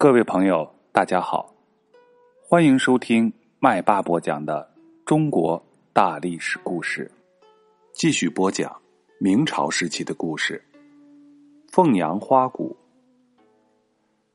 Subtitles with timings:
[0.00, 1.52] 各位朋友，大家好，
[2.40, 4.72] 欢迎收听麦霸播讲的
[5.04, 5.60] 中国
[5.92, 7.10] 大历史故事。
[7.92, 8.80] 继续播讲
[9.18, 10.64] 明朝时期的故事。
[11.66, 12.76] 凤阳花鼓。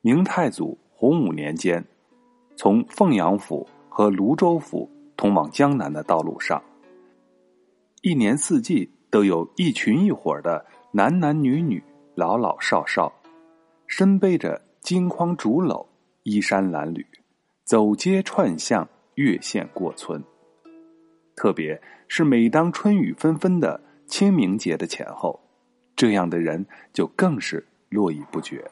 [0.01, 1.81] 明太祖洪武年间，
[2.57, 6.61] 从凤阳府和泸州府通往江南的道路上，
[8.01, 11.81] 一年四季都有一群一伙的男男女女、
[12.15, 13.09] 老老少少，
[13.87, 15.87] 身背着金筐竹篓，
[16.23, 17.05] 衣衫褴褛，
[17.63, 18.85] 走街串巷，
[19.15, 20.21] 越县过村。
[21.37, 25.39] 特别是每当春雨纷纷的清明节的前后，
[25.95, 28.69] 这样的人就更是络绎不绝。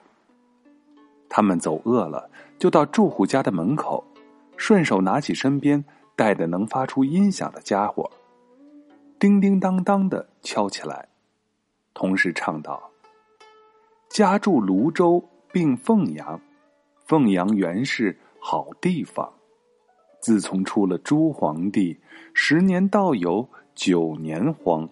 [1.30, 4.04] 他们走饿了，就到住户家的门口，
[4.58, 5.82] 顺手拿起身边
[6.18, 8.12] 带的能发出音响的家伙，
[9.18, 11.08] 叮叮当当的敲起来，
[11.94, 12.92] 同时唱道
[14.12, 16.40] ：“家住泸州并凤阳，
[17.06, 19.32] 凤阳原是好地方。
[20.20, 22.00] 自从出了朱皇帝，
[22.34, 24.88] 十年倒有九年荒。”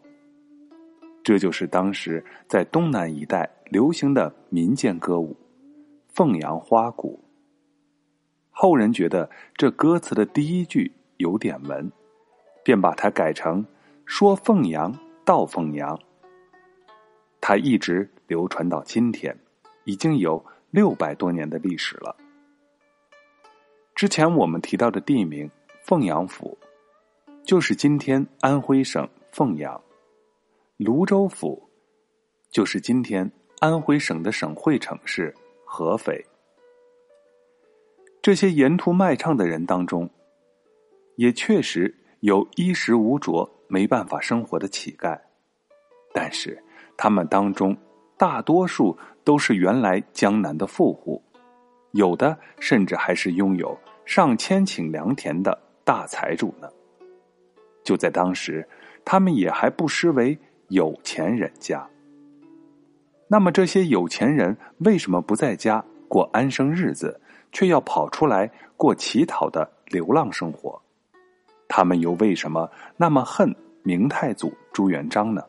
[1.24, 5.34] 这就是当时在东南一带流行的民间歌舞
[6.08, 7.20] 《凤阳花鼓》。
[8.50, 11.92] 后人觉得这歌词的第一句有点文，
[12.64, 13.64] 便把它改成
[14.06, 16.00] “说凤阳道凤阳”。
[17.40, 19.38] 它一直流传到今天，
[19.84, 22.16] 已经有六百多年的历史了。
[23.96, 25.50] 之前我们提到的地名
[25.84, 26.58] 凤阳府，
[27.44, 29.82] 就是今天安徽省凤阳。
[30.78, 31.70] 泸州府，
[32.50, 36.26] 就是今天安徽省的省会城市合肥。
[38.22, 40.10] 这些沿途卖唱的人当中，
[41.16, 45.20] 也确实有衣食无着、没办法生活的乞丐，
[46.14, 46.64] 但是
[46.96, 47.76] 他们当中
[48.20, 51.20] 大多数都是原来江南的富户，
[51.94, 56.70] 有的甚至还是拥有上千顷良田的大财主呢。
[57.84, 58.68] 就在当时，
[59.04, 60.38] 他们也还不失为。
[60.72, 61.84] 有钱人家，
[63.28, 64.56] 那么这些有钱人
[64.86, 67.20] 为什么不在家过安生日子，
[67.52, 70.80] 却要跑出来过乞讨的流浪生活？
[71.68, 73.52] 他们又为什么那么恨
[73.82, 75.44] 明太祖朱元璋呢？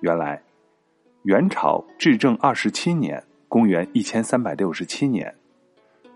[0.00, 0.42] 原来，
[1.22, 5.34] 元朝至正二十七年（公元一千三百六十七年），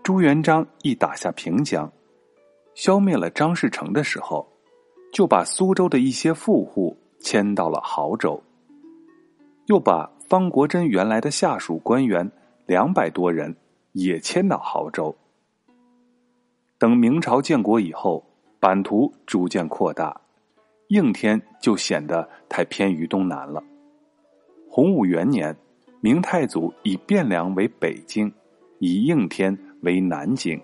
[0.01, 1.91] 朱元璋一打下平江，
[2.73, 4.47] 消灭了张士诚的时候，
[5.13, 6.97] 就把苏州的一些富户。
[7.21, 8.39] 迁到了亳州，
[9.65, 12.31] 又把方国珍原来的下属官员
[12.67, 13.55] 两百多人
[13.93, 15.15] 也迁到亳州。
[16.77, 18.23] 等明朝建国以后，
[18.59, 20.21] 版图逐渐扩大，
[20.89, 23.63] 应天就显得太偏于东南了。
[24.75, 25.55] 洪武元年，
[26.01, 28.29] 明太祖以汴梁为北京，
[28.79, 30.61] 以应天为南京。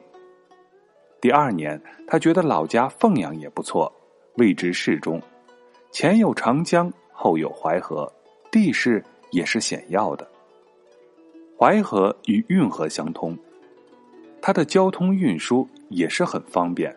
[1.22, 3.90] 第二年，他觉得老家凤阳也不错，
[4.36, 5.22] 位置适中。
[5.92, 8.12] 前有长江，后有淮河，
[8.52, 10.30] 地势也是险要的。
[11.58, 13.34] 淮河与运河相通，
[14.42, 16.94] 它的交通运输也是很方便，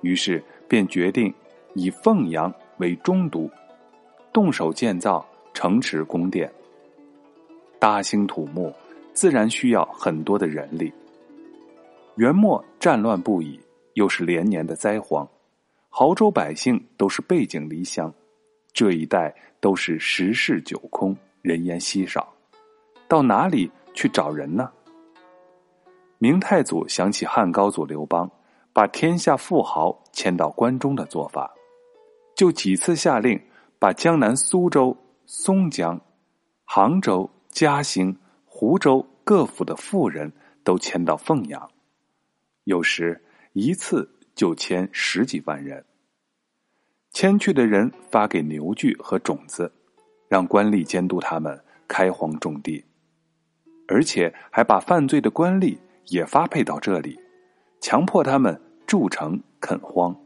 [0.00, 1.34] 于是便决定
[1.74, 3.46] 以凤阳为中都，
[4.32, 5.22] 动手建造
[5.52, 6.50] 城池宫殿。
[7.78, 8.72] 大兴土木，
[9.12, 10.92] 自然需要很多的人力。
[12.16, 13.58] 元末战乱不已，
[13.94, 15.26] 又是连年的灾荒。
[15.90, 18.12] 亳州百姓都是背井离乡，
[18.72, 22.32] 这一带都是十室九空，人烟稀少，
[23.08, 24.70] 到哪里去找人呢？
[26.18, 28.30] 明太祖想起汉高祖刘邦
[28.72, 31.50] 把天下富豪迁到关中的做法，
[32.36, 33.40] 就几次下令
[33.78, 34.96] 把江南苏州、
[35.32, 36.00] 松江、
[36.64, 40.32] 杭州、嘉兴、湖州各府的富人
[40.64, 41.70] 都迁到凤阳，
[42.64, 44.10] 有时一次。
[44.32, 45.84] 就迁十几万人，
[47.10, 49.70] 迁去的人发给牛具和种子，
[50.28, 52.82] 让官吏监督他们开荒种地，
[53.86, 55.76] 而且还把犯罪的官吏
[56.06, 57.18] 也发配到这里，
[57.82, 60.16] 强迫他们筑城垦荒。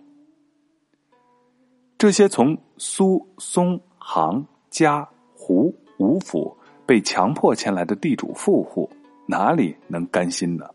[1.99, 6.53] 这些从苏松杭嘉湖五府
[6.85, 8.91] 被强迫迁来的地主富户，
[9.25, 10.69] 哪里能甘心呢？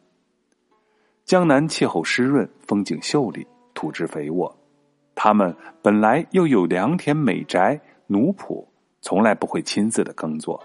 [1.25, 4.57] 江南气候湿润，风景秀丽，土质肥沃。
[5.15, 8.65] 他们本来又有良田美宅、奴仆，
[9.01, 10.63] 从来不会亲自的耕作。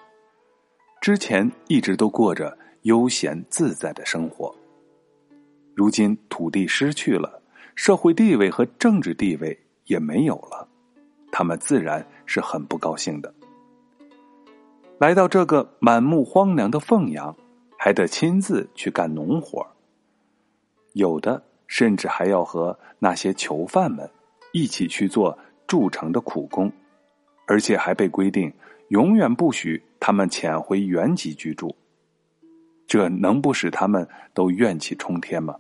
[1.01, 4.55] 之前一直都过着悠闲自在的生活。
[5.75, 7.43] 如今土地失去了，
[7.75, 10.69] 社会地位和政治地位也没有了，
[11.33, 13.33] 他们自然是很不高兴的。
[14.99, 17.37] 来到这个满目荒凉的凤阳，
[17.79, 19.67] 还得亲自去干农活
[20.93, 24.09] 有的甚至还要和那些囚犯们
[24.53, 25.37] 一起去做
[25.67, 26.73] 筑城的苦工，
[27.47, 28.53] 而且还被规定
[28.89, 31.75] 永远不许他们潜回原籍居住。
[32.87, 35.57] 这能不使他们都怨气冲天吗？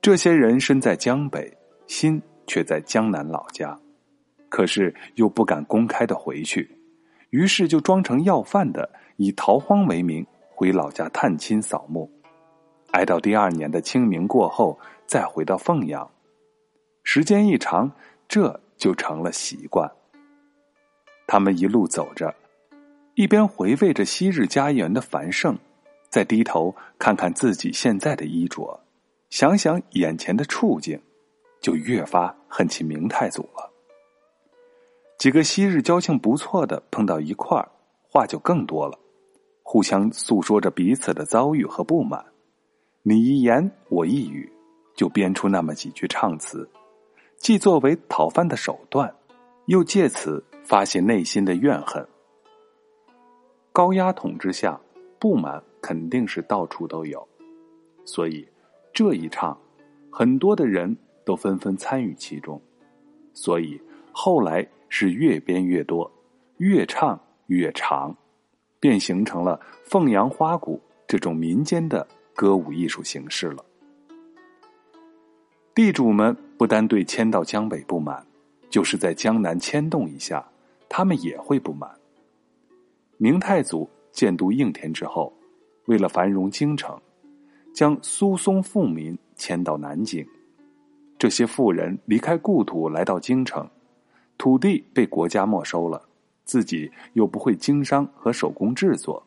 [0.00, 1.56] 这些人身在江北，
[1.88, 3.76] 心却在江南老家，
[4.48, 6.70] 可是又不敢公开的回去，
[7.30, 12.10] 于是就装成要饭的，以逃荒为名回老家探亲扫墓，
[12.92, 16.08] 挨到第二年的清明过后，再回到凤阳。
[17.02, 17.90] 时间一长，
[18.26, 19.90] 这就成了习惯。
[21.26, 22.34] 他们一路走着，
[23.14, 25.58] 一边回味着昔日家园的繁盛，
[26.08, 28.80] 再低头看看自己现在的衣着。
[29.28, 31.00] 想想眼前的处境，
[31.60, 33.72] 就越发恨起明太祖了。
[35.18, 37.68] 几个昔日交情不错的碰到一块儿，
[38.10, 38.98] 话就更多了，
[39.62, 42.24] 互相诉说着彼此的遭遇和不满，
[43.02, 44.50] 你一言我一语，
[44.94, 46.68] 就编出那么几句唱词，
[47.38, 49.14] 既作为讨饭的手段，
[49.66, 52.06] 又借此发泄内心的怨恨。
[53.72, 54.80] 高压统治下，
[55.18, 57.26] 不满肯定是到处都有，
[58.04, 58.46] 所以。
[58.92, 59.54] 这一唱，
[60.10, 62.58] 很多的人都纷纷参与其中，
[63.34, 63.78] 所以
[64.10, 66.10] 后来是越编越多，
[66.58, 68.16] 越唱越长，
[68.80, 73.64] 便形成了凤阳花鼓这种民间的歌舞艺术形式了。
[75.74, 78.26] 地主们不单对迁到江北不满，
[78.70, 80.46] 就是在江南迁动一下，
[80.88, 81.90] 他们也会不满。
[83.18, 85.32] 明太祖建都应天之后，
[85.86, 86.98] 为了繁荣京城。
[87.74, 90.26] 将苏松富民迁到南京，
[91.18, 93.68] 这些富人离开故土来到京城，
[94.38, 96.02] 土地被国家没收了，
[96.44, 99.22] 自己又不会经商和手工制作，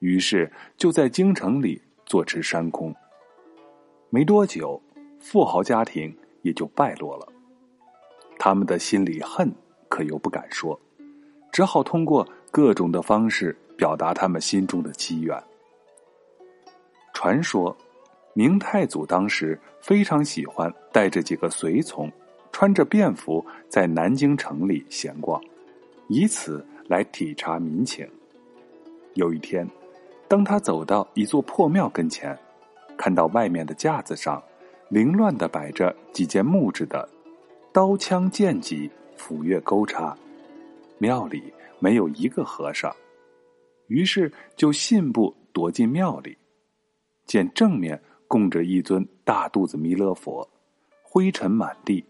[0.00, 2.94] 于是就在京城里坐吃山空。
[4.10, 4.80] 没多久，
[5.18, 7.28] 富豪家庭也就败落了，
[8.38, 9.52] 他们的心里恨
[9.88, 10.78] 可又不敢说，
[11.52, 15.42] 只好通过各种的方式表达他们心中的积怨。
[17.12, 17.76] 传说。
[18.34, 22.08] 明太祖当时非常喜欢带着几个随从，
[22.58, 25.40] 穿着便服在南京城里闲逛，
[26.08, 28.04] 以此来体察民情。
[29.14, 29.64] 有一天，
[30.26, 32.36] 当他走到一座破庙跟前，
[32.96, 34.42] 看到外面的架子上
[34.88, 37.08] 凌乱的摆着几件木质的
[37.72, 40.18] 刀枪剑戟、斧钺钩叉，
[40.98, 41.40] 庙里
[41.78, 42.92] 没有一个和尚，
[43.86, 46.36] 于是就信步躲进庙里，
[47.24, 48.02] 见正面。
[48.26, 50.46] 供着一尊大肚子弥勒佛，
[51.02, 52.04] 灰尘满地，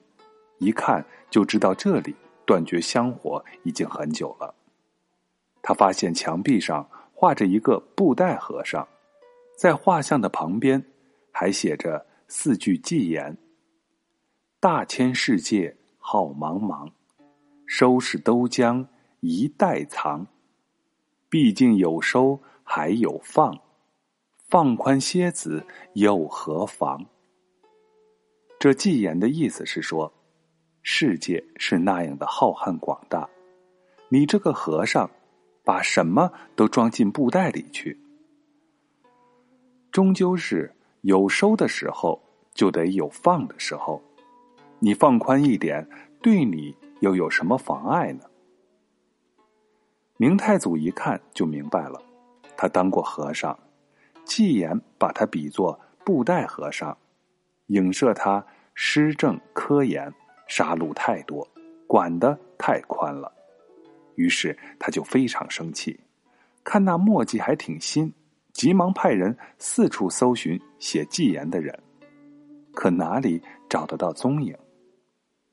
[0.58, 2.14] 一看就知道这里
[2.44, 4.54] 断绝香火已经很久了。
[5.62, 8.86] 他发现墙壁上画着一个布袋和尚，
[9.56, 10.84] 在画像的旁边
[11.32, 13.36] 还写着四句偈言
[14.60, 16.90] ：“大千世界好茫茫，
[17.66, 18.86] 收拾都将
[19.20, 20.26] 一袋藏。
[21.28, 23.58] 毕竟有收还有放。”
[24.48, 25.62] 放宽蝎子
[25.92, 27.04] 又何妨？
[28.58, 30.10] 这寄言的意思是说，
[30.82, 33.28] 世界是那样的浩瀚广大，
[34.08, 35.10] 你这个和尚，
[35.64, 37.98] 把什么都装进布袋里去，
[39.90, 42.22] 终究是有收的时候，
[42.54, 44.02] 就得有放的时候。
[44.78, 45.86] 你放宽一点，
[46.22, 48.24] 对你又有什么妨碍呢？
[50.16, 52.00] 明太祖一看就明白了，
[52.56, 53.58] 他当过和尚。
[54.24, 56.96] 纪言把他比作布袋和尚，
[57.68, 60.12] 影射他施政科研，
[60.48, 61.46] 杀戮太多，
[61.86, 63.32] 管得太宽了。
[64.16, 65.98] 于是他就非常生气，
[66.64, 68.12] 看那墨迹还挺新，
[68.52, 71.78] 急忙派人四处搜寻写纪言的人，
[72.72, 74.56] 可哪里找得到踪影？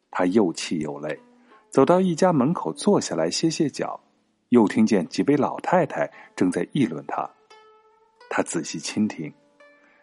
[0.09, 1.19] 他又气又累，
[1.69, 3.99] 走到一家门口坐下来歇歇脚，
[4.49, 7.29] 又听见几位老太太正在议论他。
[8.29, 9.31] 他仔细倾听，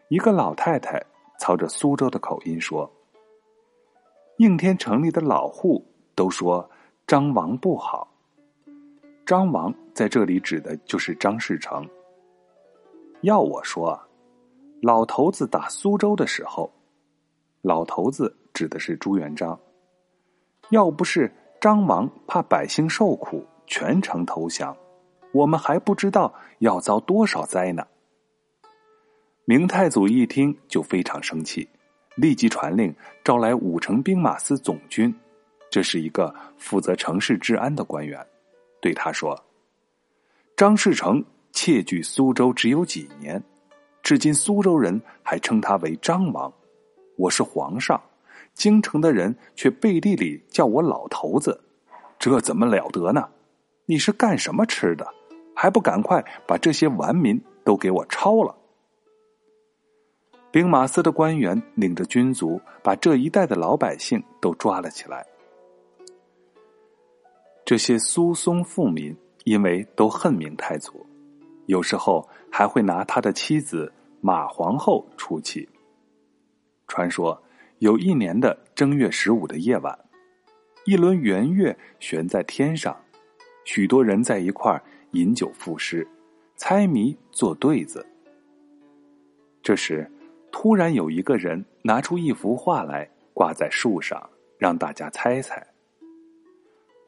[0.08, 1.02] 一个老太太
[1.40, 2.88] 操着苏州的口音说
[4.38, 5.84] ：“应天城里的老户
[6.14, 6.68] 都说
[7.06, 8.08] 张王不好。
[9.24, 11.88] 张王在这里指的就是张士诚。
[13.20, 14.00] 要我说，
[14.80, 16.72] 老头子打苏州的时候，
[17.60, 19.58] 老头子指的是朱元璋。
[20.70, 24.76] 要不是张王怕百姓受苦，全城投降，
[25.32, 27.86] 我们还不知道要遭多少灾呢。”
[29.44, 31.68] 明太祖一听就非常生气，
[32.14, 35.14] 立即传令招来五城兵马司总军，
[35.70, 38.24] 这是一个负责城市治安的官员，
[38.80, 39.38] 对他说
[40.56, 43.42] ：“张士诚窃据苏州只有几年，
[44.02, 46.52] 至今苏州人还称他为张王。
[47.16, 48.00] 我是皇上，
[48.54, 51.58] 京城的人却背地里叫我老头子，
[52.18, 53.28] 这怎么了得呢？
[53.86, 55.06] 你是干什么吃的？
[55.54, 58.56] 还不赶快把这些顽民都给我抄了！
[60.52, 65.26] 兵马司的官员领着军卒，把这一带的老百姓都抓了起来。
[67.64, 71.06] 这些苏松富民因为都恨明太祖，
[71.66, 73.90] 有时候还会拿他的妻子
[74.20, 75.66] 马皇后出气。
[76.86, 77.42] 传说
[77.78, 79.98] 有一年的正月十五的夜晚，
[80.84, 82.94] 一轮圆月悬在天上，
[83.64, 84.82] 许多人在一块儿
[85.12, 86.06] 饮酒赋诗、
[86.56, 88.04] 猜谜、做对子。
[89.62, 90.10] 这时，
[90.52, 95.66] 突然有一个人拿出一幅画来挂在树上，让大家猜猜。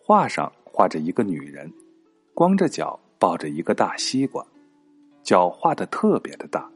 [0.03, 1.73] 画上画着一个女人，
[2.33, 4.45] 光着脚抱着一个大西瓜，
[5.23, 6.69] 脚画的特别的大。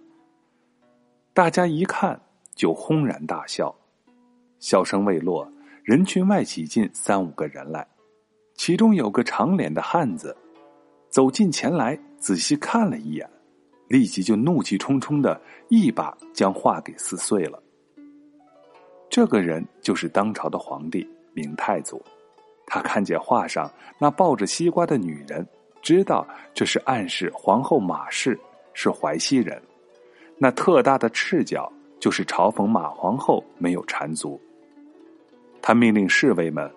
[1.34, 2.20] 大家一看
[2.54, 3.74] 就轰然大笑，
[4.60, 5.50] 笑声未落，
[5.82, 7.86] 人群外挤进三五个人来，
[8.54, 10.36] 其中有个长脸的汉子，
[11.08, 13.28] 走近前来仔细看了一眼，
[13.88, 17.62] 立即就怒气冲冲的一把将画给撕碎了。
[19.10, 22.00] 这个人就是当朝的皇帝明太祖。
[22.66, 25.46] 他看见画上那抱着西瓜的女人，
[25.80, 28.38] 知道这是暗示皇后马氏
[28.74, 29.60] 是淮西人。
[30.36, 34.38] 那特大的赤脚就是嘲讽马皇后没有缠足。
[35.62, 36.70] 他命令侍卫们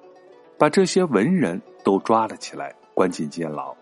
[0.58, 3.76] 把这些文人都抓了起来，关进监牢。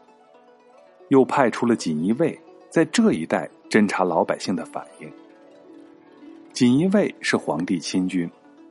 [1.09, 2.37] 又派出了锦衣卫
[2.69, 5.11] 在这一带侦查老百姓的反应。
[6.53, 8.29] 锦衣卫是皇帝亲军。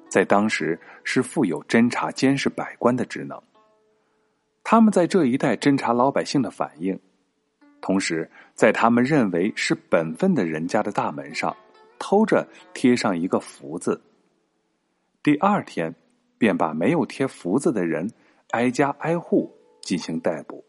[0.08, 3.38] 在当时是负有侦查、监视百官的职能。
[4.64, 6.98] 他们在这一带侦查老百姓的反应，
[7.82, 11.54] 同时在他们认为是本分的人家的大门上
[11.98, 14.00] 偷着贴上一个福字。
[15.22, 15.94] 第二天，
[16.38, 18.10] 便把没有贴福字的人
[18.52, 20.64] 挨家挨户进行逮捕，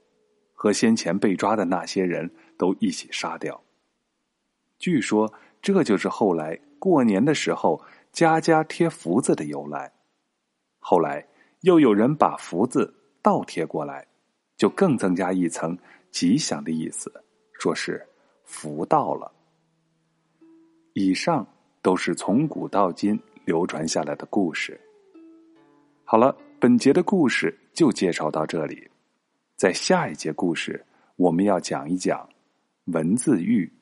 [0.53, 3.59] 和先前被抓的那些人都一起杀掉。
[4.77, 7.81] 据说，这就是后来过年的时候。
[8.11, 9.89] 家家贴福字的由来，
[10.79, 11.23] 后来
[11.61, 14.05] 又有人把福字倒贴过来，
[14.57, 15.77] 就更增加一层
[16.09, 17.13] 吉祥的意思，
[17.53, 18.03] 说是
[18.45, 19.31] 福到了。
[20.93, 21.45] 以上
[21.83, 24.77] 都是从古到今流传下来的故事。
[26.03, 28.89] 好了，本节的故事就介绍到这里，
[29.55, 30.83] 在下一节故事
[31.15, 32.27] 我们要讲一讲
[32.85, 33.78] 文字狱。